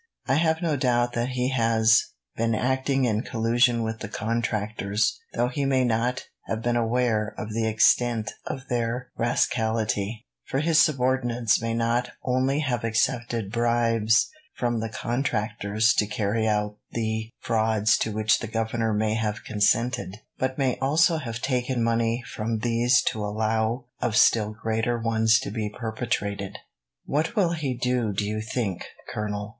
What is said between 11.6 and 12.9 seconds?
may not only have